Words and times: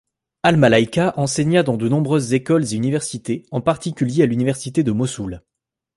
Al-Malaika 0.41 1.13
enseigna 1.15 1.61
dans 1.61 1.77
de 1.77 1.87
nombreuses 1.87 2.33
écoles 2.33 2.63
et 2.63 2.73
université, 2.73 3.45
en 3.51 3.61
particulier 3.61 4.23
à 4.23 4.25
l'université 4.25 4.81
de 4.81 4.91
Mossoul. 4.91 5.43